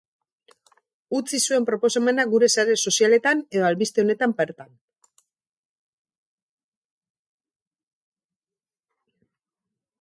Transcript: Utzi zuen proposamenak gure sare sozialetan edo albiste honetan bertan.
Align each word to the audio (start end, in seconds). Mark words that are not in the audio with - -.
Utzi 1.17 1.39
zuen 1.49 1.67
proposamenak 1.67 2.31
gure 2.31 2.49
sare 2.61 2.77
sozialetan 2.91 3.43
edo 3.57 3.67
albiste 3.67 4.05
honetan 4.05 4.33
bertan. 4.41 4.73